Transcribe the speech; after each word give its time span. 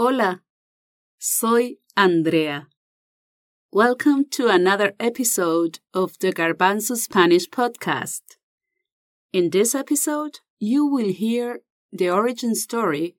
Hola, 0.00 0.42
soy 1.18 1.78
Andrea. 1.96 2.68
Welcome 3.72 4.26
to 4.30 4.46
another 4.46 4.92
episode 5.00 5.80
of 5.92 6.16
the 6.20 6.32
Garbanzo 6.32 6.96
Spanish 6.96 7.48
podcast. 7.48 8.22
In 9.32 9.50
this 9.50 9.74
episode, 9.74 10.38
you 10.60 10.86
will 10.86 11.08
hear 11.08 11.62
the 11.90 12.10
origin 12.10 12.54
story 12.54 13.16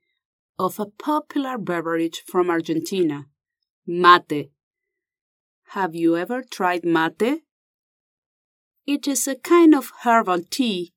of 0.57 0.79
a 0.79 0.85
popular 0.85 1.57
beverage 1.57 2.23
from 2.25 2.49
Argentina, 2.49 3.25
mate. 3.85 4.49
Have 5.71 5.93
you 5.93 6.15
ever 6.15 6.41
tried 6.41 6.85
mate? 6.85 7.41
It 8.87 9.05
is 9.05 9.27
a 9.27 9.35
kind 9.35 9.75
of 9.75 9.91
herbal 10.05 10.43
tea, 10.49 10.93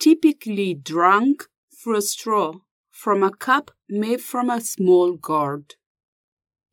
typically 0.00 0.74
drunk 0.74 1.44
through 1.72 1.98
a 1.98 2.02
straw 2.02 2.54
from 2.98 3.22
a 3.22 3.30
cup 3.30 3.70
made 3.88 4.20
from 4.20 4.50
a 4.50 4.60
small 4.60 5.12
gourd. 5.12 5.76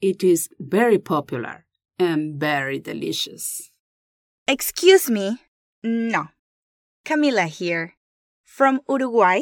It 0.01 0.23
is 0.23 0.49
very 0.59 0.97
popular 0.97 1.65
and 1.99 2.39
very 2.39 2.79
delicious. 2.79 3.69
Excuse 4.47 5.07
me. 5.07 5.37
No. 5.83 6.29
Camila 7.05 7.45
here, 7.45 7.93
from 8.43 8.81
Uruguay, 8.89 9.41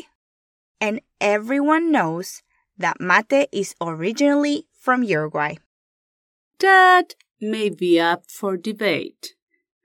and 0.82 1.00
everyone 1.22 1.90
knows 1.90 2.44
that 2.78 3.00
mate 3.00 3.48
is 3.54 3.76
originally 3.80 4.68
from 4.78 5.04
Uruguay. 5.04 5.56
That 6.60 7.16
may 7.40 7.70
be 7.70 7.98
up 7.98 8.30
for 8.30 8.58
debate, 8.58 9.36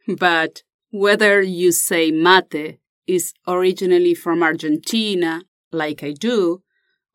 but 0.09 0.65
whether 0.91 1.41
you 1.43 1.71
say 1.71 2.11
mate 2.11 2.81
is 3.07 3.35
originally 3.47 4.15
from 4.15 4.43
Argentina, 4.43 5.43
like 5.71 6.03
I 6.03 6.11
do, 6.11 6.63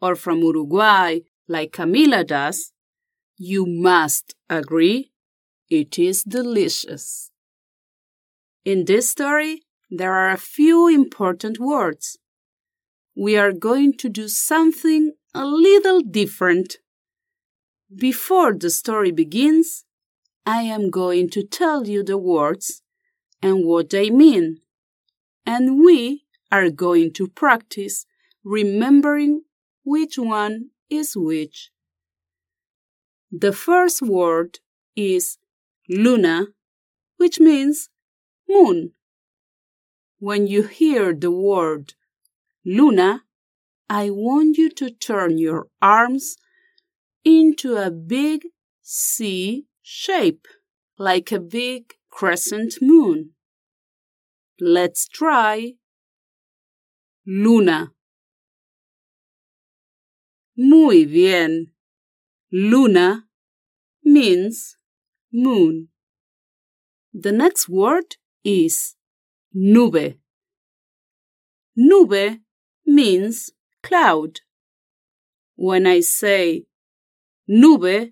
or 0.03 0.15
from 0.17 0.39
Uruguay, 0.39 1.19
like 1.47 1.71
Camila 1.71 2.27
does, 2.27 2.73
you 3.37 3.65
must 3.65 4.35
agree 4.49 5.13
it 5.69 5.97
is 5.97 6.23
delicious. 6.23 7.31
In 8.65 8.83
this 8.83 9.09
story, 9.09 9.61
there 9.89 10.11
are 10.11 10.31
a 10.31 10.45
few 10.57 10.89
important 10.89 11.57
words. 11.57 12.17
We 13.15 13.37
are 13.37 13.53
going 13.53 13.93
to 14.01 14.09
do 14.09 14.27
something 14.27 15.13
a 15.33 15.45
little 15.45 16.01
different. 16.01 16.79
Before 17.95 18.53
the 18.53 18.71
story 18.71 19.11
begins, 19.11 19.85
I 20.45 20.63
am 20.63 20.89
going 20.89 21.29
to 21.29 21.43
tell 21.43 21.87
you 21.87 22.03
the 22.03 22.17
words 22.17 22.81
and 23.41 23.65
what 23.65 23.89
they 23.91 24.09
mean. 24.09 24.59
And 25.45 25.79
we 25.79 26.25
are 26.51 26.69
going 26.69 27.13
to 27.13 27.29
practice 27.29 28.05
remembering 28.43 29.43
which 29.83 30.17
one 30.17 30.69
is 30.89 31.15
which. 31.15 31.71
The 33.31 33.51
first 33.51 34.01
word 34.01 34.59
is 34.95 35.37
luna, 35.89 36.47
which 37.17 37.39
means 37.39 37.89
moon. 38.47 38.91
When 40.19 40.47
you 40.47 40.63
hear 40.63 41.13
the 41.13 41.31
word 41.31 41.95
luna, 42.63 43.23
I 43.89 44.09
want 44.09 44.57
you 44.57 44.69
to 44.69 44.89
turn 44.89 45.37
your 45.37 45.67
arms 45.81 46.37
into 47.25 47.75
a 47.75 47.91
big 47.91 48.45
C 48.81 49.65
shape, 49.81 50.47
like 50.97 51.31
a 51.31 51.39
big 51.39 51.95
crescent 52.09 52.75
moon. 52.81 53.31
Let's 54.59 55.07
try 55.07 55.73
luna. 57.25 57.91
Muy 60.55 61.05
bien. 61.05 61.71
Luna 62.51 63.25
means 64.03 64.77
moon. 65.31 65.87
The 67.13 67.31
next 67.31 67.67
word 67.67 68.17
is 68.43 68.95
nube. 69.53 70.17
Nube 71.75 72.39
means 72.85 73.49
cloud. 73.81 74.41
When 75.55 75.87
I 75.87 76.01
say 76.01 76.65
nube, 77.47 78.11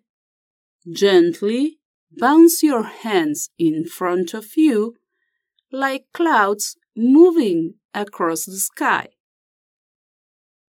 gently 0.92 1.80
bounce 2.18 2.64
your 2.64 2.84
hands 2.84 3.50
in 3.60 3.86
front 3.86 4.34
of 4.34 4.58
you 4.58 4.96
like 5.72 6.06
clouds 6.14 6.76
moving 6.96 7.76
across 7.94 8.46
the 8.46 8.58
sky. 8.58 9.10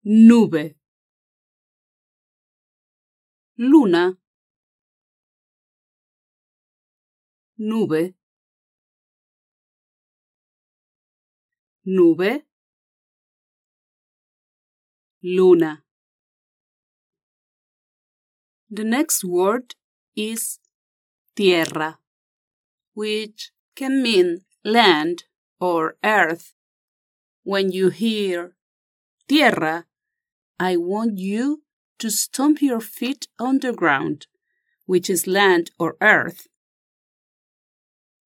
Nube. 0.04 0.74
Luna. 3.62 4.16
Nube. 7.58 8.14
Nube. 11.84 12.44
Luna. 15.22 15.84
The 18.70 18.86
next 18.86 19.26
word 19.26 19.76
is 20.16 20.60
tierra, 21.36 22.00
which 22.94 23.52
can 23.76 24.02
mean 24.02 24.46
land 24.64 25.26
or 25.60 25.98
earth. 26.02 26.54
When 27.44 27.74
you 27.74 27.90
hear 27.90 28.56
tierra, 29.28 29.86
I 30.58 30.78
want 30.78 31.18
you 31.18 31.64
to 32.00 32.10
stomp 32.10 32.62
your 32.62 32.82
feet 32.82 33.28
on 33.38 33.60
the 33.60 33.74
ground, 33.74 34.28
which 34.86 35.10
is 35.10 35.28
land 35.28 35.72
or 35.78 35.96
earth. 36.02 36.48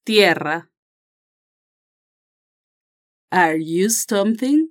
Tierra. 0.06 0.67
Are 3.31 3.56
you 3.56 3.89
stomping? 3.89 4.69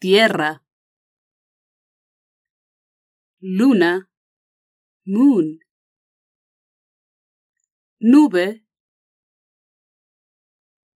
Tierra. 0.00 0.60
Luna. 3.42 4.06
Moon. 5.06 5.58
Nube. 8.00 8.60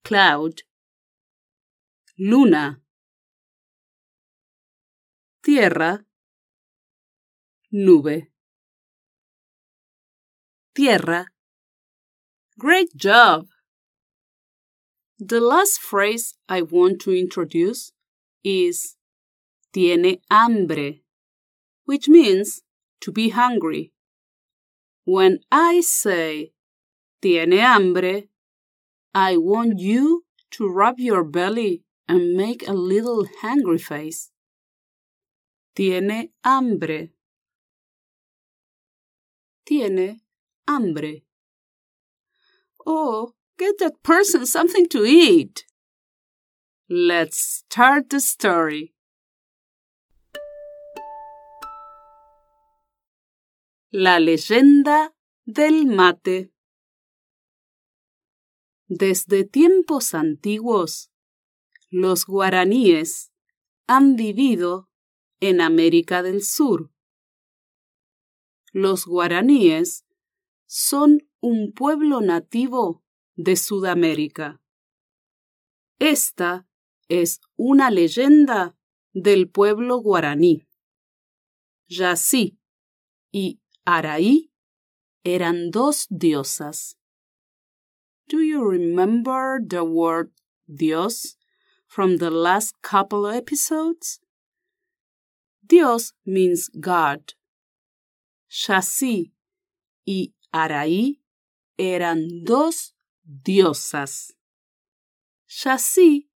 Cloud. 0.03 0.61
Luna. 2.17 2.79
Tierra 5.43 6.05
nube. 7.75 8.28
Tierra. 10.74 11.25
Great 12.58 12.96
job! 12.96 13.47
The 15.20 15.41
last 15.41 15.82
phrase 15.82 16.35
I 16.47 16.61
want 16.61 17.02
to 17.02 17.11
introduce 17.11 17.91
is 18.46 18.96
tiene 19.73 20.22
hambre, 20.32 21.02
which 21.84 22.08
means 22.08 22.61
to 23.02 23.11
be 23.11 23.29
hungry. 23.29 23.91
When 25.03 25.40
I 25.52 25.82
say 25.82 26.53
tiene 27.22 27.58
hambre, 27.58 28.23
I 29.14 29.35
want 29.35 29.79
you 29.79 30.23
to 30.52 30.70
rub 30.70 30.97
your 30.97 31.26
belly 31.26 31.84
and 32.08 32.38
make 32.38 32.66
a 32.66 32.73
little 32.73 33.28
hungry 33.41 33.79
face. 33.79 34.32
Tiene 35.76 36.29
hambre 36.41 37.09
tiene 39.66 40.22
hambre. 40.67 41.26
Oh, 42.85 43.34
get 43.58 43.78
that 43.79 44.02
person 44.03 44.46
something 44.46 44.88
to 44.90 45.03
eat. 45.03 45.66
Let's 46.88 47.64
start 47.66 48.09
the 48.09 48.20
story. 48.20 48.94
La 53.91 54.20
leyenda 54.20 55.14
del 55.46 55.85
mate. 55.88 56.52
Desde 58.88 59.46
tiempos 59.46 60.14
antiguos, 60.14 61.09
los 61.90 62.26
guaraníes 62.28 63.32
han 63.88 64.16
vivido 64.16 64.90
en 65.40 65.59
América 65.59 66.22
del 66.22 66.44
Sur 66.44 66.91
Los 68.77 69.05
guaraníes 69.05 70.03
son 70.66 71.25
un 71.39 71.72
pueblo 71.72 72.19
nativo 72.19 73.05
de 73.37 73.55
Sudamérica. 73.55 74.59
Esta 75.97 76.67
es 77.07 77.39
una 77.55 77.89
leyenda 77.89 78.75
del 79.13 79.49
pueblo 79.49 79.99
guaraní. 79.99 80.67
Yací 81.87 82.59
y 83.31 83.61
Araí 83.85 84.51
eran 85.23 85.72
dos 85.72 86.07
diosas. 86.09 86.97
Do 88.27 88.41
you 88.41 88.61
remember 88.61 89.61
the 89.66 89.85
word 89.85 90.33
Dios 90.67 91.37
from 91.87 92.17
the 92.17 92.29
last 92.29 92.75
couple 92.81 93.25
episodes? 93.29 94.19
Dios 95.66 96.13
means 96.25 96.69
God. 96.77 97.35
Yací 98.55 99.35
y 100.05 100.34
Araí 100.52 101.22
eran 101.75 102.46
dos 102.46 102.96
diosas. 103.22 104.37
Yací 105.46 106.31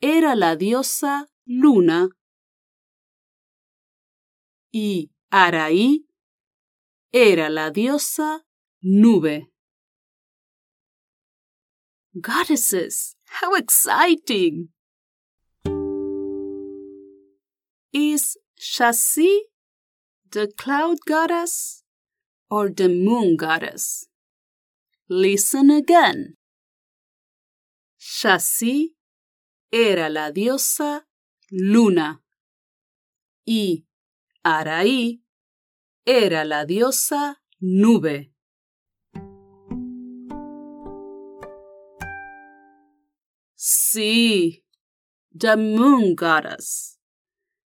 era 0.00 0.36
la 0.36 0.54
diosa 0.54 1.28
Luna 1.44 2.10
y 4.70 5.10
Araí 5.30 6.06
era 7.10 7.50
la 7.50 7.70
diosa 7.70 8.46
Nube. 8.80 9.52
Goddesses, 12.14 13.16
how 13.40 13.56
exciting! 13.56 14.72
Is 17.92 18.38
Shasi 18.56 19.51
the 20.32 20.50
cloud 20.56 20.96
goddess 21.06 21.84
or 22.50 22.70
the 22.70 22.88
moon 22.88 23.36
goddess? 23.36 24.06
Listen 25.08 25.70
again. 25.70 26.36
Shasi 28.00 28.94
era 29.70 30.08
la 30.08 30.30
diosa 30.32 31.06
Luna 31.50 32.22
y 33.44 33.86
Araí 34.42 35.22
era 36.06 36.44
la 36.44 36.64
diosa 36.64 37.42
Nube. 37.60 38.32
Sí, 43.54 44.64
the 45.32 45.56
moon 45.56 46.14
goddess. 46.14 46.98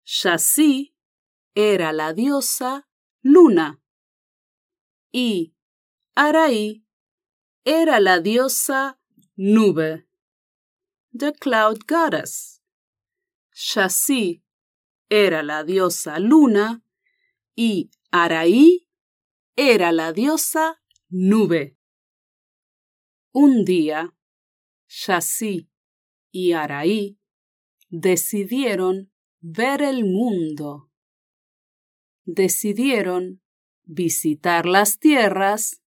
Shasi 0.08 0.95
era 1.56 1.94
la 1.94 2.14
diosa 2.14 2.88
Luna 3.22 3.82
y 5.12 5.56
Araí 6.14 6.86
era 7.64 8.00
la 8.02 8.20
diosa 8.20 9.00
Nube, 9.38 10.08
the 11.14 11.34
cloud 11.34 11.80
goddess. 11.88 12.62
Shasi 13.54 14.44
era 15.10 15.44
la 15.44 15.64
diosa 15.64 16.20
Luna 16.20 16.84
y 17.56 17.90
Araí 18.12 18.90
era 19.56 19.94
la 19.94 20.12
diosa 20.12 20.82
Nube. 21.10 21.78
Un 23.32 23.64
día, 23.64 24.14
Shasi 24.88 25.70
y 26.32 26.52
Araí 26.52 27.18
decidieron 27.90 29.12
ver 29.40 29.82
el 29.82 30.04
mundo. 30.04 30.92
Decidieron 32.26 33.42
visitar 33.84 34.66
las 34.66 34.98
tierras 35.00 35.82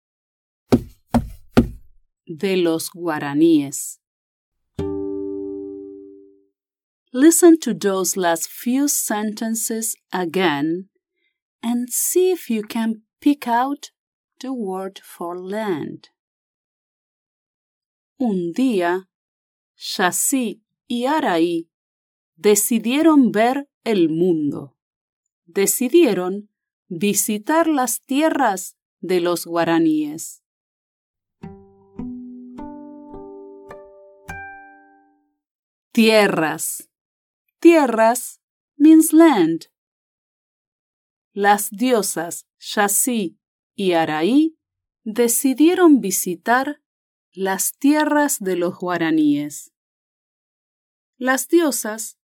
de 2.25 2.57
los 2.57 2.92
guaraníes. 2.92 4.00
Listen 7.12 7.57
to 7.57 7.74
those 7.74 8.16
last 8.16 8.48
few 8.48 8.88
sentences 8.88 9.95
again 10.12 10.89
and 11.63 11.89
see 11.89 12.31
if 12.31 12.50
you 12.50 12.62
can 12.62 13.01
pick 13.19 13.48
out 13.48 13.92
the 14.40 14.54
word 14.54 15.00
for 15.04 15.36
land. 15.36 16.10
Un 18.19 18.54
día, 18.54 19.10
Shasi 19.75 20.62
y 20.88 21.06
Araí 21.06 21.69
decidieron 22.36 23.31
ver 23.31 23.68
el 23.83 24.10
mundo. 24.10 24.76
Decidieron 25.47 26.49
visitar 26.89 27.67
las 27.67 28.01
tierras 28.01 28.75
de 28.99 29.21
los 29.21 29.45
guaraníes. 29.45 30.44
Tierras. 35.94 36.89
Tierras 37.59 38.41
means 38.75 39.13
land. 39.13 39.67
Las 41.31 41.69
diosas 41.71 42.45
Shasi 42.59 43.39
y 43.73 43.94
Araí 43.94 44.59
decidieron 45.05 46.01
visitar 46.01 46.83
las 47.31 47.77
tierras 47.77 48.39
de 48.41 48.57
los 48.57 48.77
guaraníes. 48.77 49.71
Las 51.17 51.47
diosas 51.47 52.19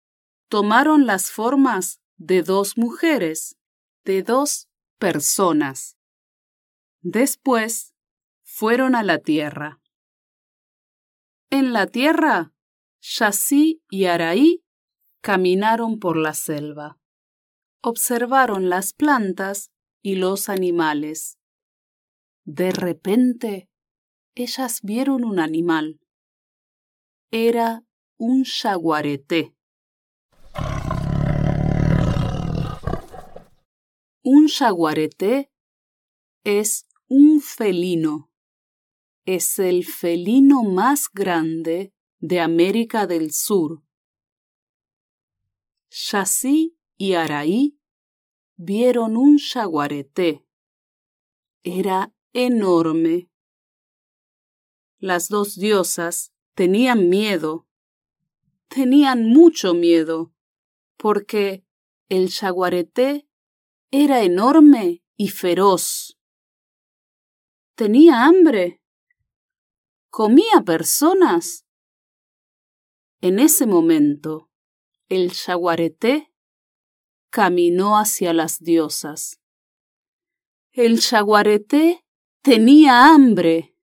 tomaron 0.47 1.06
las 1.06 1.29
formas 1.29 2.00
de 2.23 2.44
dos 2.44 2.77
mujeres, 2.77 3.57
de 4.06 4.21
dos 4.21 4.69
personas. 5.00 5.97
Después 7.01 7.95
fueron 8.44 8.94
a 8.94 9.01
la 9.01 9.18
tierra. 9.18 9.81
En 11.50 11.73
la 11.73 11.88
tierra, 11.88 12.53
Shasi 13.01 13.81
y 13.89 14.06
Araí 14.06 14.63
caminaron 15.21 15.97
por 15.97 16.15
la 16.15 16.35
selva. 16.35 17.00
Observaron 17.81 18.69
las 18.69 18.94
plantas 18.94 19.71
y 20.03 20.15
los 20.15 20.47
animales. 20.47 21.39
De 22.45 22.69
repente, 22.69 23.68
ellas 24.35 24.81
vieron 24.83 25.25
un 25.25 25.40
animal. 25.40 25.99
Era 27.31 27.83
un 28.18 28.44
jaguarete. 28.44 29.56
Un 34.23 34.47
jaguarete 34.49 35.51
es 36.44 36.87
un 37.07 37.42
felino. 37.42 38.31
Es 39.25 39.57
el 39.57 39.83
felino 39.83 40.61
más 40.61 41.09
grande 41.11 41.92
de 42.19 42.40
América 42.40 43.07
del 43.07 43.31
Sur. 43.31 43.81
Shasi 45.90 46.78
y 46.97 47.13
Araí 47.13 47.80
vieron 48.57 49.18
un 49.18 49.40
jaguarete. 49.40 50.45
Era 51.63 52.13
enorme. 52.31 53.31
Las 54.99 55.30
dos 55.30 55.56
diosas 55.56 56.31
tenían 56.54 57.09
miedo. 57.09 57.68
Tenían 58.68 59.25
mucho 59.25 59.73
miedo, 59.73 60.31
porque 60.95 61.66
el 62.07 62.30
jaguarete 62.30 63.28
era 63.92 64.24
enorme 64.24 65.04
y 65.18 65.28
feroz. 65.28 66.18
Tenía 67.76 68.24
hambre. 68.24 68.81
Comía 70.10 70.62
personas. 70.66 71.66
En 73.19 73.38
ese 73.40 73.66
momento, 73.66 74.50
el 75.10 75.33
jaguarete 75.33 76.33
caminó 77.30 77.98
hacia 77.98 78.33
las 78.33 78.60
diosas. 78.60 79.42
El 80.71 81.02
jaguarete 81.02 82.06
tenía 82.42 83.14
hambre. 83.14 83.76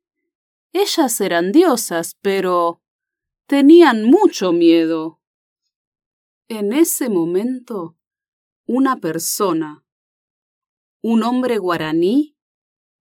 Ellas 0.73 1.21
eran 1.21 1.53
diosas, 1.53 2.17
pero 2.23 2.83
tenían 3.47 4.05
mucho 4.05 4.53
miedo. 4.53 5.21
En 6.49 6.73
ese 6.73 7.11
momento, 7.11 7.99
una 8.67 8.97
persona, 8.97 9.85
un 11.01 11.23
hombre 11.23 11.59
guaraní, 11.59 12.37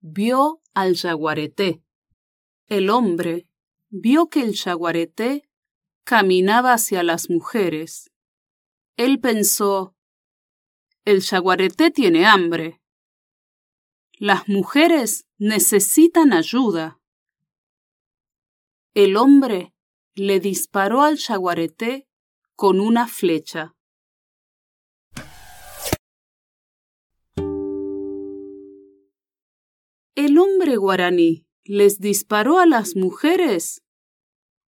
vio 0.00 0.62
al 0.74 0.96
jaguarete. 0.96 1.82
El 2.66 2.90
hombre 2.90 3.48
vio 3.88 4.28
que 4.28 4.42
el 4.42 4.56
jaguarete 4.56 5.48
caminaba 6.04 6.74
hacia 6.74 7.02
las 7.02 7.30
mujeres. 7.30 8.10
Él 8.96 9.20
pensó, 9.20 9.96
el 11.04 11.22
jaguarete 11.22 11.90
tiene 11.90 12.26
hambre. 12.26 12.80
Las 14.18 14.48
mujeres 14.48 15.26
necesitan 15.38 16.32
ayuda 16.32 16.98
el 18.98 19.16
hombre 19.16 19.72
le 20.16 20.40
disparó 20.40 21.02
al 21.02 21.18
jaguarete 21.18 22.08
con 22.56 22.80
una 22.80 23.06
flecha. 23.06 23.76
¿El 30.28 30.36
hombre 30.36 30.76
guaraní 30.76 31.46
les 31.64 32.00
disparó 32.00 32.58
a 32.58 32.66
las 32.66 32.96
mujeres 32.96 33.82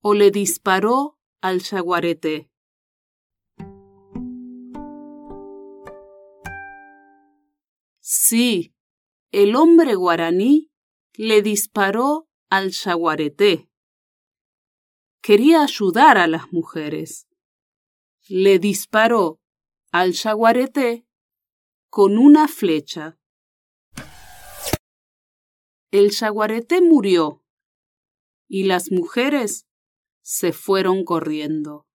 o 0.00 0.14
le 0.14 0.30
disparó 0.30 1.18
al 1.40 1.64
jaguarete? 1.64 2.48
Sí, 7.98 8.72
el 9.32 9.56
hombre 9.56 9.96
guaraní 9.96 10.70
le 11.14 11.42
disparó 11.42 12.28
al 12.48 12.70
jaguarete. 12.70 13.68
Quería 15.20 15.64
ayudar 15.64 16.18
a 16.18 16.28
las 16.28 16.52
mujeres. 16.52 17.26
Le 18.28 18.60
disparó 18.60 19.40
al 19.90 20.14
jaguarete 20.14 21.04
con 21.90 22.16
una 22.16 22.46
flecha. 22.46 23.17
El 25.90 26.12
jaguarete 26.12 26.82
murió 26.82 27.42
y 28.46 28.64
las 28.64 28.92
mujeres 28.92 29.66
se 30.20 30.52
fueron 30.52 31.02
corriendo. 31.02 31.86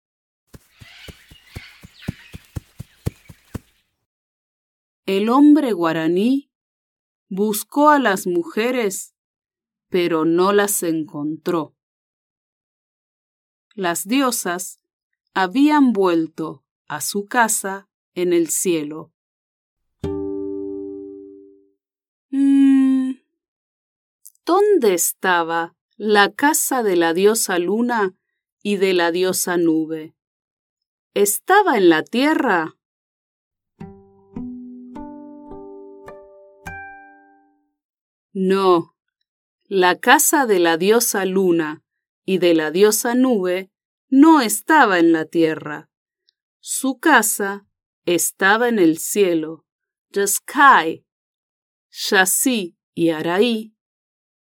El 5.06 5.30
hombre 5.30 5.74
guaraní 5.74 6.50
buscó 7.30 7.90
a 7.90 8.00
las 8.00 8.26
mujeres, 8.26 9.14
pero 9.90 10.26
no 10.26 10.54
las 10.54 10.82
encontró. 10.82 11.76
Las 13.76 14.08
diosas 14.08 14.80
habían 15.36 15.94
vuelto 15.94 16.66
a 16.88 17.00
su 17.00 17.26
casa 17.26 17.90
en 18.16 18.34
el 18.34 18.50
cielo. 18.50 19.13
¿Dónde 24.54 24.94
estaba 24.94 25.76
la 25.98 26.32
casa 26.32 26.84
de 26.84 26.96
la 26.96 27.16
diosa 27.16 27.58
luna 27.58 28.14
y 28.62 28.78
de 28.78 28.94
la 28.94 29.12
diosa 29.12 29.58
nube? 29.58 30.16
¿Estaba 31.16 31.76
en 31.76 31.90
la 31.90 32.04
tierra? 32.04 32.78
No, 38.32 38.96
la 39.64 40.00
casa 40.00 40.46
de 40.46 40.60
la 40.60 40.78
diosa 40.78 41.26
luna 41.26 41.84
y 42.24 42.38
de 42.38 42.54
la 42.54 42.70
diosa 42.70 43.16
nube 43.16 43.72
no 44.08 44.40
estaba 44.40 45.00
en 45.00 45.14
la 45.14 45.26
tierra. 45.26 45.90
Su 46.60 47.00
casa 47.00 47.66
estaba 48.06 48.70
en 48.70 48.78
el 48.78 49.00
cielo. 49.00 49.66
The 50.12 50.28
sky. 50.28 51.08
Yasí 51.90 52.78
y 52.94 53.10
Araí 53.10 53.73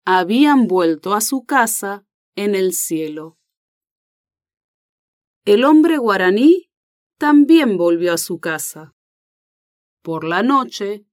habían 0.05 0.67
vuelto 0.67 1.13
a 1.13 1.22
su 1.22 1.46
casa 1.46 2.05
en 2.36 2.55
el 2.55 2.74
cielo. 2.74 3.38
El 5.46 5.63
hombre 5.63 5.98
guaraní 5.98 6.72
también 7.17 7.77
volvió 7.77 8.13
a 8.13 8.17
su 8.17 8.39
casa. 8.39 8.96
Por 10.01 10.24
la 10.24 10.43
noche, 10.43 11.05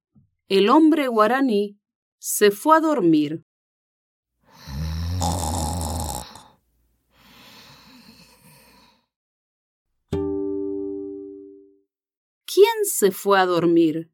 el 0.49 0.71
hombre 0.71 1.09
guaraní 1.09 1.79
se 2.19 2.51
fue 2.51 2.77
a 2.77 2.81
dormir. 2.81 3.45
¿Quién 12.47 12.85
se 12.85 13.11
fue 13.11 13.39
a 13.39 13.47
dormir? 13.47 14.11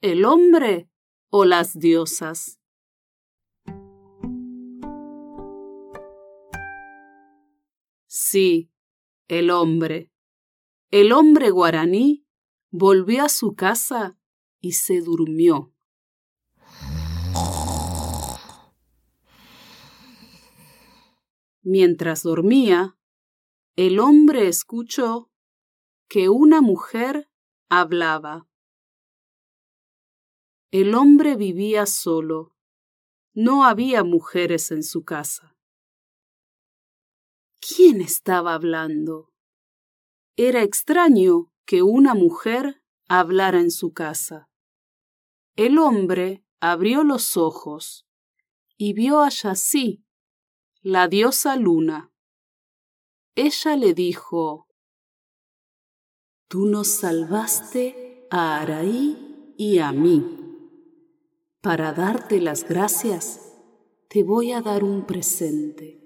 ¿El 0.00 0.24
hombre 0.24 0.90
o 1.30 1.44
las 1.44 1.78
diosas? 1.78 2.59
Sí, 8.32 8.70
el 9.26 9.50
hombre. 9.50 10.12
El 10.92 11.10
hombre 11.10 11.50
guaraní 11.50 12.28
volvió 12.70 13.24
a 13.24 13.28
su 13.28 13.56
casa 13.56 14.20
y 14.60 14.74
se 14.74 15.00
durmió. 15.00 15.74
Mientras 21.62 22.22
dormía, 22.22 22.96
el 23.74 23.98
hombre 23.98 24.46
escuchó 24.46 25.32
que 26.08 26.28
una 26.28 26.60
mujer 26.60 27.28
hablaba. 27.68 28.48
El 30.70 30.94
hombre 30.94 31.34
vivía 31.34 31.84
solo. 31.86 32.54
No 33.34 33.64
había 33.64 34.04
mujeres 34.04 34.70
en 34.70 34.84
su 34.84 35.04
casa. 35.04 35.49
¿Quién 37.60 38.00
estaba 38.00 38.54
hablando? 38.54 39.34
Era 40.36 40.62
extraño 40.62 41.52
que 41.66 41.82
una 41.82 42.14
mujer 42.14 42.82
hablara 43.06 43.60
en 43.60 43.70
su 43.70 43.92
casa. 43.92 44.48
El 45.56 45.78
hombre 45.78 46.42
abrió 46.60 47.04
los 47.04 47.36
ojos 47.36 48.06
y 48.78 48.94
vio 48.94 49.20
a 49.20 49.28
Yasí, 49.28 50.06
la 50.80 51.06
diosa 51.06 51.56
luna. 51.56 52.10
Ella 53.34 53.76
le 53.76 53.92
dijo, 53.92 54.66
Tú 56.48 56.64
nos 56.64 56.88
salvaste 56.88 58.26
a 58.30 58.60
Araí 58.60 59.54
y 59.58 59.80
a 59.80 59.92
mí. 59.92 60.24
Para 61.60 61.92
darte 61.92 62.40
las 62.40 62.66
gracias, 62.66 63.52
te 64.08 64.22
voy 64.22 64.52
a 64.52 64.62
dar 64.62 64.82
un 64.82 65.04
presente. 65.04 65.99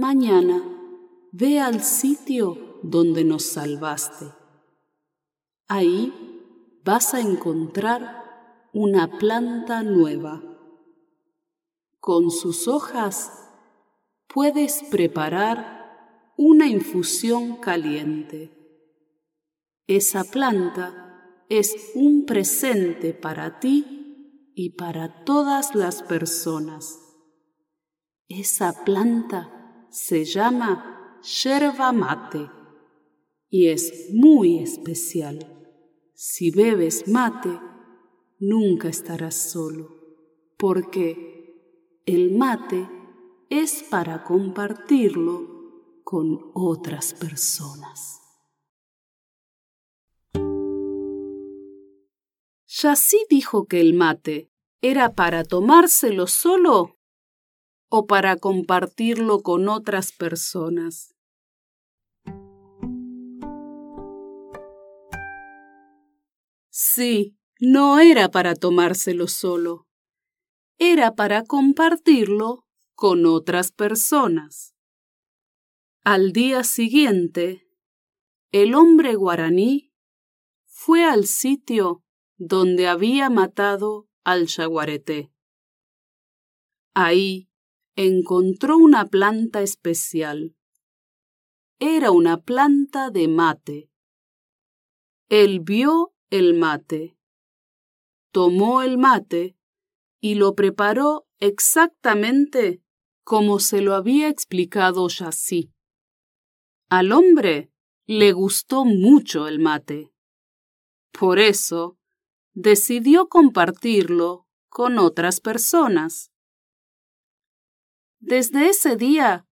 Mañana 0.00 0.64
ve 1.30 1.60
al 1.60 1.82
sitio 1.82 2.78
donde 2.82 3.22
nos 3.22 3.42
salvaste. 3.42 4.32
Ahí 5.68 6.80
vas 6.82 7.12
a 7.12 7.20
encontrar 7.20 8.70
una 8.72 9.18
planta 9.18 9.82
nueva. 9.82 10.42
Con 11.98 12.30
sus 12.30 12.66
hojas 12.66 13.46
puedes 14.26 14.84
preparar 14.90 16.32
una 16.38 16.66
infusión 16.66 17.56
caliente. 17.56 18.56
Esa 19.86 20.24
planta 20.24 21.44
es 21.50 21.92
un 21.94 22.24
presente 22.24 23.12
para 23.12 23.60
ti 23.60 24.52
y 24.54 24.70
para 24.78 25.24
todas 25.24 25.74
las 25.74 26.02
personas. 26.02 26.98
Esa 28.28 28.82
planta 28.86 29.59
se 29.90 30.24
llama 30.24 31.20
yerba 31.22 31.92
mate 31.92 32.48
y 33.48 33.68
es 33.68 34.10
muy 34.12 34.58
especial. 34.58 35.46
Si 36.14 36.50
bebes 36.50 37.08
mate, 37.08 37.58
nunca 38.38 38.88
estarás 38.88 39.34
solo, 39.34 39.88
porque 40.56 42.02
el 42.06 42.36
mate 42.36 42.88
es 43.48 43.82
para 43.82 44.22
compartirlo 44.22 46.02
con 46.04 46.52
otras 46.54 47.14
personas. 47.14 48.20
Yassi 52.66 53.26
dijo 53.28 53.66
que 53.66 53.80
el 53.80 53.94
mate 53.94 54.50
era 54.80 55.14
para 55.14 55.44
tomárselo 55.44 56.26
solo 56.26 56.99
o 57.90 58.06
para 58.06 58.36
compartirlo 58.36 59.42
con 59.42 59.68
otras 59.68 60.12
personas. 60.12 61.14
Sí, 66.70 67.36
no 67.58 67.98
era 67.98 68.30
para 68.30 68.54
tomárselo 68.54 69.26
solo, 69.26 69.88
era 70.78 71.14
para 71.16 71.44
compartirlo 71.44 72.64
con 72.94 73.26
otras 73.26 73.72
personas. 73.72 74.72
Al 76.04 76.32
día 76.32 76.62
siguiente, 76.62 77.66
el 78.52 78.74
hombre 78.74 79.16
guaraní 79.16 79.92
fue 80.64 81.04
al 81.04 81.26
sitio 81.26 82.04
donde 82.36 82.86
había 82.86 83.28
matado 83.30 84.08
al 84.24 84.46
jaguarete. 84.48 85.32
Ahí 86.94 87.49
encontró 87.96 88.76
una 88.76 89.06
planta 89.06 89.62
especial. 89.62 90.56
Era 91.78 92.10
una 92.10 92.42
planta 92.42 93.10
de 93.10 93.28
mate. 93.28 93.90
Él 95.28 95.60
vio 95.60 96.14
el 96.30 96.54
mate, 96.54 97.16
tomó 98.32 98.82
el 98.82 98.98
mate 98.98 99.56
y 100.20 100.34
lo 100.34 100.54
preparó 100.54 101.26
exactamente 101.38 102.82
como 103.24 103.60
se 103.60 103.80
lo 103.80 103.94
había 103.94 104.28
explicado 104.28 105.08
Yassi. 105.08 105.72
Al 106.88 107.12
hombre 107.12 107.70
le 108.06 108.32
gustó 108.32 108.84
mucho 108.84 109.46
el 109.46 109.60
mate. 109.60 110.12
Por 111.12 111.38
eso 111.38 111.96
decidió 112.54 113.28
compartirlo 113.28 114.48
con 114.68 114.98
otras 114.98 115.40
personas. 115.40 116.29
Desde 118.20 118.68
ese 118.68 118.96
día, 118.96 119.46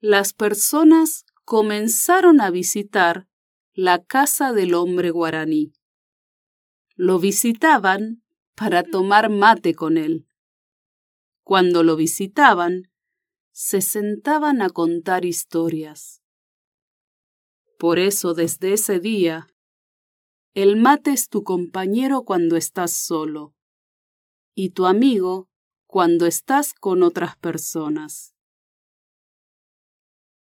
las 0.00 0.32
personas 0.32 1.26
comenzaron 1.44 2.40
a 2.40 2.50
visitar 2.50 3.26
la 3.74 4.04
casa 4.04 4.52
del 4.52 4.74
hombre 4.74 5.10
guaraní. 5.10 5.72
Lo 6.94 7.18
visitaban 7.18 8.22
para 8.54 8.84
tomar 8.84 9.30
mate 9.30 9.74
con 9.74 9.98
él. 9.98 10.28
Cuando 11.42 11.82
lo 11.82 11.96
visitaban, 11.96 12.92
se 13.50 13.80
sentaban 13.80 14.62
a 14.62 14.70
contar 14.70 15.24
historias. 15.24 16.22
Por 17.80 17.98
eso 17.98 18.32
desde 18.32 18.74
ese 18.74 19.00
día, 19.00 19.48
el 20.54 20.76
mate 20.76 21.10
es 21.10 21.28
tu 21.28 21.42
compañero 21.42 22.22
cuando 22.22 22.56
estás 22.56 22.92
solo 22.92 23.56
y 24.54 24.70
tu 24.70 24.86
amigo 24.86 25.48
cuando 25.92 26.24
estás 26.26 26.72
con 26.72 27.02
otras 27.02 27.36
personas. 27.36 28.32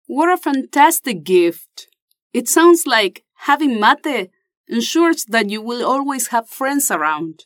What 0.06 0.30
a 0.30 0.38
fantastic 0.38 1.24
gift! 1.24 1.88
It 2.34 2.50
sounds 2.50 2.86
like 2.86 3.24
having 3.48 3.80
mate 3.80 4.30
ensures 4.68 5.24
that 5.30 5.50
you 5.50 5.62
will 5.62 5.86
always 5.86 6.28
have 6.28 6.50
friends 6.50 6.92
around. 6.92 7.46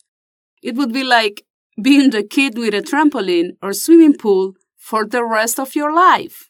It 0.63 0.75
would 0.75 0.91
be 0.91 1.03
like 1.03 1.45
being 1.79 2.09
the 2.09 2.23
kid 2.23 2.57
with 2.57 2.73
a 2.73 2.81
trampoline 2.81 3.51
or 3.61 3.71
swimming 3.71 4.17
pool 4.17 4.53
for 4.75 5.05
the 5.05 5.23
rest 5.23 5.59
of 5.59 5.75
your 5.75 5.93
life. 5.93 6.49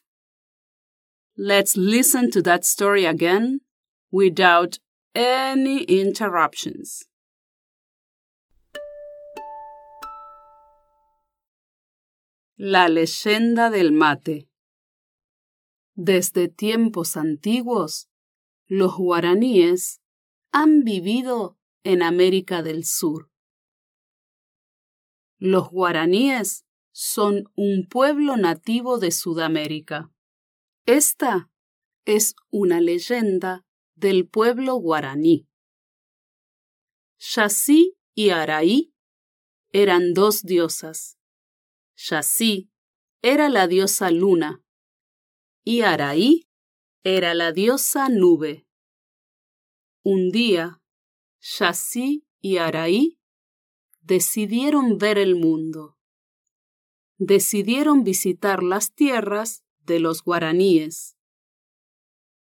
Let's 1.36 1.76
listen 1.76 2.30
to 2.30 2.40
that 2.42 2.64
story 2.64 3.04
again 3.04 3.60
without 4.10 4.78
any 5.14 5.82
interruptions. 5.82 7.04
La 12.58 12.90
leyenda 12.90 13.70
del 13.70 13.92
mate. 13.92 14.46
Desde 15.94 16.48
tiempos 16.48 17.16
antiguos, 17.16 18.10
los 18.66 18.98
guaraníes 18.98 20.02
han 20.52 20.80
vivido 20.80 21.58
en 21.82 22.02
América 22.02 22.62
del 22.62 22.84
Sur. 22.84 23.30
Los 25.38 25.70
guaraníes 25.70 26.66
son 26.92 27.44
un 27.56 27.88
pueblo 27.88 28.36
nativo 28.36 28.98
de 28.98 29.12
Sudamérica. 29.12 30.12
Esta 30.84 31.50
es 32.04 32.34
una 32.50 32.82
leyenda 32.82 33.64
del 33.94 34.28
pueblo 34.28 34.74
guaraní. 34.74 35.48
Yací 37.18 37.96
y 38.14 38.28
Araí 38.28 38.92
eran 39.70 40.12
dos 40.12 40.42
diosas. 40.42 41.18
Yací 42.04 42.68
era 43.22 43.48
la 43.48 43.68
diosa 43.68 44.10
luna 44.10 44.64
y 45.62 45.82
Araí 45.82 46.48
era 47.04 47.32
la 47.32 47.52
diosa 47.52 48.08
nube. 48.08 48.66
Un 50.02 50.32
día, 50.32 50.82
Yací 51.38 52.26
y 52.40 52.56
Araí 52.56 53.20
decidieron 54.00 54.98
ver 54.98 55.16
el 55.16 55.36
mundo. 55.36 55.96
Decidieron 57.18 58.02
visitar 58.02 58.64
las 58.64 58.92
tierras 58.92 59.62
de 59.82 60.00
los 60.00 60.24
guaraníes. 60.24 61.16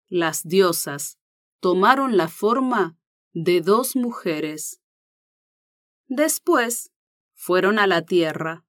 Las 0.07 0.41
diosas 0.47 1.19
tomaron 1.59 2.17
la 2.17 2.29
forma 2.29 2.97
de 3.33 3.61
dos 3.61 3.95
mujeres. 3.95 4.81
Después 6.07 6.91
fueron 7.35 7.77
a 7.77 7.85
la 7.85 8.05
tierra. 8.05 8.64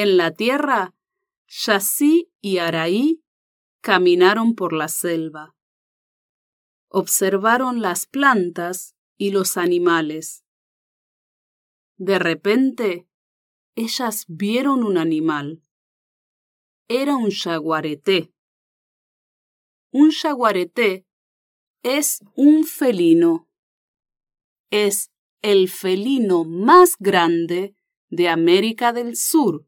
En 0.00 0.16
la 0.16 0.30
tierra, 0.30 0.94
Yací 1.48 2.30
y 2.40 2.58
Araí 2.58 3.24
caminaron 3.80 4.54
por 4.54 4.72
la 4.72 4.86
selva. 4.86 5.56
Observaron 6.86 7.82
las 7.82 8.06
plantas 8.06 8.94
y 9.16 9.32
los 9.32 9.56
animales. 9.56 10.44
De 11.96 12.20
repente, 12.20 13.08
ellas 13.74 14.24
vieron 14.28 14.84
un 14.84 14.98
animal. 14.98 15.64
Era 16.86 17.16
un 17.16 17.30
yaguareté. 17.30 18.32
Un 19.90 20.12
yaguareté 20.12 21.08
es 21.82 22.20
un 22.36 22.62
felino. 22.62 23.48
Es 24.70 25.10
el 25.42 25.68
felino 25.68 26.44
más 26.44 26.94
grande 27.00 27.74
de 28.10 28.28
América 28.28 28.92
del 28.92 29.16
Sur. 29.16 29.67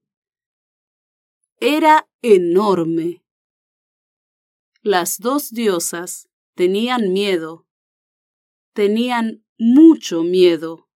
Era 1.62 2.08
enorme. 2.22 3.22
Las 4.80 5.18
dos 5.18 5.50
diosas 5.50 6.30
tenían 6.54 7.12
miedo. 7.12 7.66
Tenían 8.72 9.44
mucho 9.58 10.22
miedo, 10.22 10.88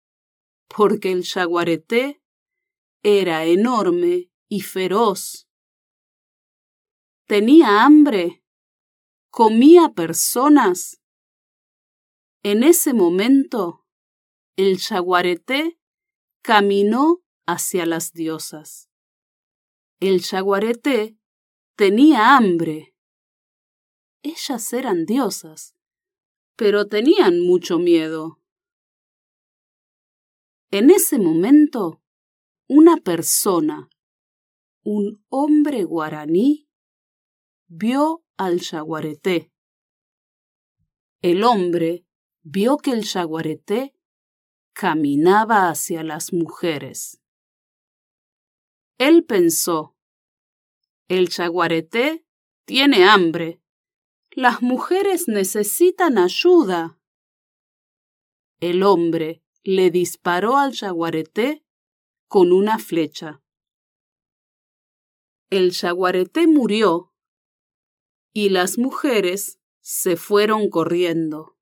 porque 0.74 1.12
el 1.12 1.22
yaguareté 1.22 2.22
era 3.02 3.44
enorme 3.44 4.30
y 4.48 4.62
feroz. 4.62 5.50
Tenía 7.26 7.84
hambre. 7.84 8.42
Comía 9.28 9.90
personas. 9.90 10.98
En 12.42 12.62
ese 12.62 12.94
momento, 12.94 13.84
el 14.56 14.78
yaguareté 14.78 15.78
caminó 16.40 17.22
hacia 17.44 17.84
las 17.84 18.14
diosas. 18.14 18.88
El 20.06 20.20
yaguareté 20.20 21.16
tenía 21.76 22.36
hambre. 22.36 22.94
Ellas 24.22 24.70
eran 24.74 25.06
diosas, 25.06 25.74
pero 26.56 26.88
tenían 26.88 27.40
mucho 27.40 27.78
miedo. 27.78 28.38
En 30.70 30.90
ese 30.90 31.18
momento, 31.18 32.02
una 32.68 32.98
persona, 32.98 33.88
un 34.82 35.24
hombre 35.30 35.84
guaraní, 35.84 36.68
vio 37.66 38.26
al 38.36 38.60
yaguareté. 38.60 39.54
El 41.22 41.44
hombre 41.44 42.04
vio 42.42 42.76
que 42.76 42.90
el 42.90 43.04
yaguareté 43.04 43.94
caminaba 44.74 45.70
hacia 45.70 46.04
las 46.04 46.34
mujeres. 46.34 47.22
Él 48.98 49.24
pensó, 49.24 49.93
el 51.08 51.28
yaguareté 51.28 52.24
tiene 52.64 53.04
hambre. 53.04 53.60
Las 54.30 54.62
mujeres 54.62 55.28
necesitan 55.28 56.18
ayuda. 56.18 56.98
El 58.60 58.82
hombre 58.82 59.42
le 59.62 59.90
disparó 59.90 60.56
al 60.56 60.72
yaguareté 60.72 61.64
con 62.26 62.52
una 62.52 62.78
flecha. 62.78 63.42
El 65.50 65.70
yaguareté 65.70 66.46
murió 66.46 67.12
y 68.32 68.48
las 68.48 68.78
mujeres 68.78 69.60
se 69.80 70.16
fueron 70.16 70.68
corriendo. 70.70 71.56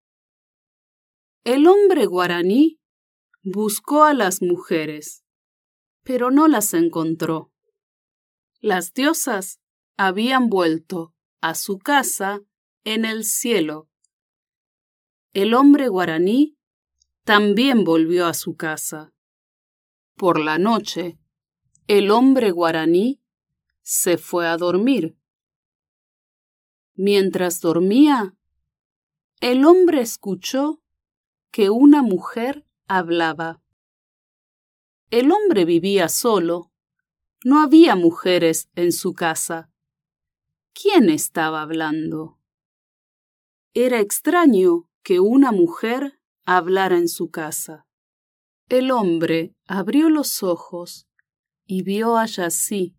El 1.45 1.67
hombre 1.67 2.07
guaraní 2.07 2.81
buscó 3.43 4.05
a 4.05 4.15
las 4.15 4.41
mujeres, 4.41 5.25
pero 6.05 6.31
no 6.31 6.47
las 6.47 6.73
encontró. 6.73 7.52
Las 8.63 8.95
diosas 8.95 9.61
habían 9.97 10.49
vuelto 10.49 11.17
a 11.41 11.57
su 11.57 11.79
casa 11.79 12.43
en 12.85 13.05
el 13.05 13.25
cielo. 13.25 13.89
El 15.33 15.55
hombre 15.55 15.89
guaraní 15.89 16.57
también 17.25 17.83
volvió 17.83 18.25
a 18.25 18.35
su 18.35 18.57
casa. 18.57 19.13
Por 20.15 20.39
la 20.39 20.59
noche, 20.59 21.19
el 21.89 22.13
hombre 22.13 22.53
guaraní 22.53 23.21
se 23.83 24.17
fue 24.17 24.47
a 24.47 24.57
dormir. 24.57 25.19
Mientras 26.95 27.61
dormía, 27.61 28.37
el 29.41 29.65
hombre 29.65 30.03
escuchó 30.03 30.81
que 31.51 31.69
una 31.69 32.01
mujer 32.01 32.65
hablaba. 32.87 33.61
El 35.11 35.33
hombre 35.33 35.65
vivía 35.65 36.09
solo. 36.09 36.72
No 37.45 37.61
había 37.61 37.97
mujeres 37.97 38.69
en 38.77 38.93
su 38.93 39.15
casa. 39.15 39.69
¿Quién 40.73 41.11
estaba 41.11 41.63
hablando? 41.63 42.39
Era 43.75 43.99
extraño 43.99 44.89
que 45.03 45.19
una 45.19 45.51
mujer 45.51 46.21
hablara 46.45 46.97
en 46.97 47.09
su 47.09 47.31
casa. 47.31 47.87
El 48.69 48.91
hombre 48.93 49.57
abrió 49.67 50.09
los 50.09 50.43
ojos 50.43 51.09
y 51.67 51.83
vio 51.83 52.17
a 52.17 52.27
Yací, 52.27 52.95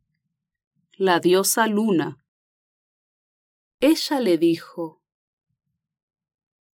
la 0.97 1.19
diosa 1.19 1.67
luna. 1.67 2.25
Ella 3.79 4.19
le 4.19 4.37
dijo, 4.37 5.01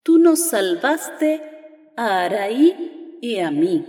Tú 0.03 0.19
nos 0.19 0.49
salvaste 0.49 1.93
a 1.97 2.25
Araí 2.25 3.19
y 3.21 3.41
a 3.41 3.51
mí. 3.51 3.85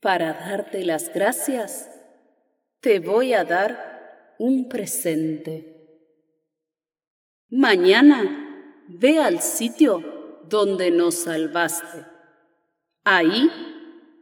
Para 0.00 0.34
darte 0.34 0.84
las 0.84 1.12
gracias, 1.14 1.93
te 2.84 3.00
voy 3.00 3.32
a 3.32 3.44
dar 3.44 4.34
un 4.38 4.68
presente. 4.68 5.54
Mañana 7.48 8.84
ve 8.88 9.18
al 9.20 9.40
sitio 9.40 10.42
donde 10.50 10.90
nos 10.90 11.14
salvaste. 11.14 12.04
Ahí 13.02 13.50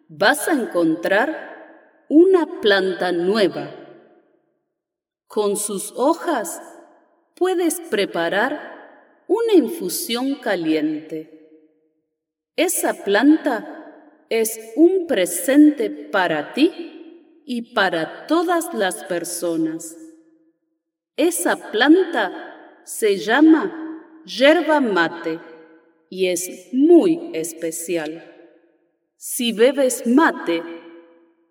vas 0.09 0.47
a 0.47 0.53
encontrar 0.53 2.05
una 2.09 2.61
planta 2.61 3.11
nueva. 3.11 3.69
Con 5.27 5.57
sus 5.57 5.93
hojas 5.97 6.63
puedes 7.35 7.81
preparar 7.81 9.25
una 9.27 9.55
infusión 9.55 10.37
caliente. 10.37 11.51
Esa 12.55 13.03
planta 13.03 14.25
es 14.29 14.57
un 14.77 15.09
presente 15.09 15.91
para 15.91 16.53
ti 16.53 16.92
y 17.45 17.75
para 17.75 18.27
todas 18.27 18.73
las 18.75 19.05
personas. 19.05 19.97
Esa 21.17 21.71
planta 21.71 22.81
se 22.85 23.17
llama 23.19 23.93
yerba 24.25 24.81
mate 24.81 25.41
y 26.09 26.27
es 26.29 26.69
muy 26.73 27.31
especial. 27.33 28.29
Si 29.17 29.53
bebes 29.53 30.07
mate, 30.07 30.63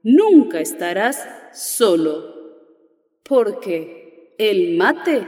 nunca 0.04 0.60
estarás 0.60 1.28
solo, 1.54 2.36
porque 3.24 4.36
el 4.38 4.78
mate 4.78 5.28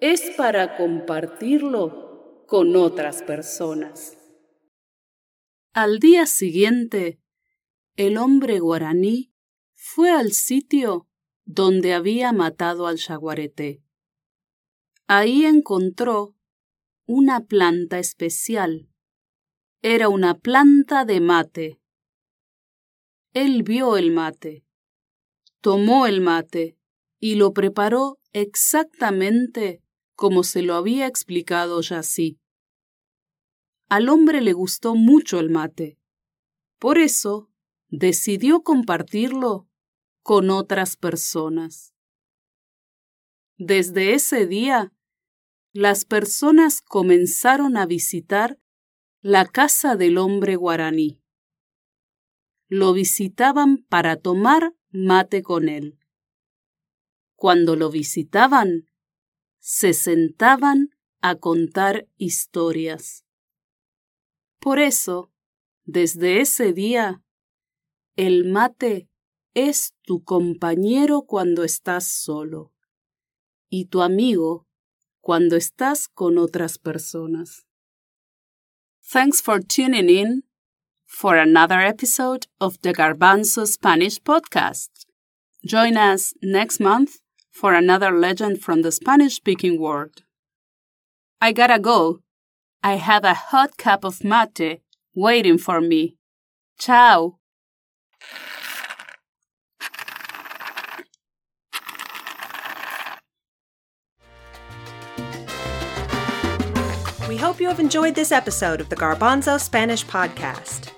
es 0.00 0.30
para 0.36 0.76
compartirlo 0.76 2.44
con 2.46 2.76
otras 2.76 3.22
personas. 3.22 4.18
Al 5.72 5.98
día 5.98 6.26
siguiente, 6.26 7.20
el 7.96 8.18
hombre 8.18 8.58
guaraní 8.58 9.31
fue 9.84 10.10
al 10.10 10.32
sitio 10.32 11.08
donde 11.44 11.92
había 11.92 12.32
matado 12.32 12.86
al 12.86 12.98
jaguarete. 12.98 13.82
Ahí 15.06 15.44
encontró 15.44 16.34
una 17.06 17.40
planta 17.40 17.98
especial 17.98 18.88
era 19.84 20.08
una 20.08 20.38
planta 20.38 21.04
de 21.04 21.20
mate. 21.20 21.80
Él 23.34 23.64
vio 23.64 23.96
el 23.96 24.12
mate, 24.12 24.64
tomó 25.60 26.06
el 26.06 26.20
mate 26.20 26.78
y 27.18 27.34
lo 27.34 27.52
preparó 27.52 28.20
exactamente 28.32 29.82
como 30.14 30.44
se 30.44 30.62
lo 30.62 30.76
había 30.76 31.08
explicado 31.08 31.80
Yací. 31.80 32.38
Al 33.88 34.08
hombre 34.08 34.40
le 34.40 34.52
gustó 34.52 34.94
mucho 34.94 35.40
el 35.40 35.50
mate. 35.50 35.98
Por 36.78 36.98
eso 36.98 37.50
decidió 37.88 38.62
compartirlo 38.62 39.68
con 40.22 40.50
otras 40.50 40.96
personas. 40.96 41.94
Desde 43.56 44.14
ese 44.14 44.46
día, 44.46 44.92
las 45.72 46.04
personas 46.04 46.80
comenzaron 46.80 47.76
a 47.76 47.86
visitar 47.86 48.58
la 49.20 49.46
casa 49.46 49.96
del 49.96 50.18
hombre 50.18 50.56
guaraní. 50.56 51.20
Lo 52.68 52.92
visitaban 52.92 53.84
para 53.88 54.16
tomar 54.16 54.74
mate 54.90 55.42
con 55.42 55.68
él. 55.68 55.98
Cuando 57.36 57.76
lo 57.76 57.90
visitaban, 57.90 58.90
se 59.58 59.92
sentaban 59.94 60.90
a 61.20 61.36
contar 61.36 62.08
historias. 62.16 63.24
Por 64.58 64.78
eso, 64.78 65.32
desde 65.84 66.40
ese 66.40 66.72
día, 66.72 67.22
el 68.16 68.44
mate 68.44 69.08
es 69.54 69.94
tu 70.02 70.24
compañero 70.24 71.22
cuando 71.22 71.64
estás 71.64 72.06
solo 72.06 72.72
y 73.68 73.86
tu 73.86 74.02
amigo 74.02 74.66
cuando 75.20 75.56
estás 75.56 76.08
con 76.08 76.38
otras 76.38 76.78
personas. 76.78 77.64
Thanks 79.02 79.42
for 79.42 79.60
tuning 79.60 80.08
in 80.08 80.44
for 81.06 81.36
another 81.36 81.80
episode 81.80 82.46
of 82.60 82.78
the 82.82 82.92
Garbanzo 82.92 83.66
Spanish 83.66 84.20
podcast. 84.20 84.88
Join 85.64 85.96
us 85.96 86.34
next 86.42 86.80
month 86.80 87.20
for 87.50 87.74
another 87.74 88.10
legend 88.10 88.60
from 88.62 88.82
the 88.82 88.90
Spanish 88.90 89.34
speaking 89.36 89.78
world. 89.78 90.22
I 91.40 91.52
gotta 91.52 91.78
go. 91.78 92.20
I 92.82 92.96
have 92.96 93.24
a 93.24 93.34
hot 93.34 93.76
cup 93.76 94.04
of 94.04 94.24
mate 94.24 94.80
waiting 95.14 95.58
for 95.58 95.80
me. 95.80 96.16
Ciao. 96.78 97.41
We 107.32 107.38
hope 107.38 107.62
you 107.62 107.68
have 107.68 107.80
enjoyed 107.80 108.14
this 108.14 108.30
episode 108.30 108.82
of 108.82 108.90
the 108.90 108.96
Garbanzo 108.96 109.58
Spanish 109.58 110.04
Podcast. 110.04 110.90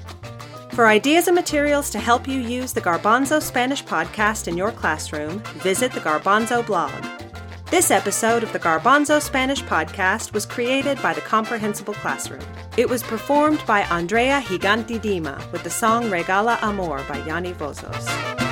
For 0.70 0.86
ideas 0.86 1.26
and 1.26 1.34
materials 1.34 1.90
to 1.90 1.98
help 1.98 2.28
you 2.28 2.38
use 2.38 2.72
the 2.72 2.80
Garbanzo 2.80 3.42
Spanish 3.42 3.82
Podcast 3.82 4.46
in 4.46 4.56
your 4.56 4.70
classroom, 4.70 5.40
visit 5.64 5.90
the 5.90 5.98
Garbanzo 5.98 6.64
blog. 6.64 7.17
This 7.70 7.90
episode 7.90 8.42
of 8.42 8.50
the 8.54 8.58
Garbanzo 8.58 9.20
Spanish 9.20 9.62
podcast 9.62 10.32
was 10.32 10.46
created 10.46 11.00
by 11.02 11.12
the 11.12 11.20
Comprehensible 11.20 11.92
Classroom. 11.92 12.40
It 12.78 12.88
was 12.88 13.02
performed 13.02 13.62
by 13.66 13.82
Andrea 13.82 14.40
Giganti 14.46 14.98
Dima 14.98 15.52
with 15.52 15.64
the 15.64 15.70
song 15.70 16.04
Regala 16.04 16.56
Amor 16.62 17.04
by 17.06 17.18
Yanni 17.26 17.52
Vozos. 17.52 18.47